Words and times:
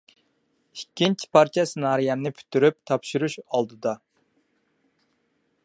ئىككىنچى 0.77 1.27
پارچە 1.37 1.65
سېنارىيەمنى 1.71 2.31
پۈتتۈرۈپ 2.39 2.79
تاپشۇرۇش 2.91 3.37
ئالدىدا. 3.45 3.95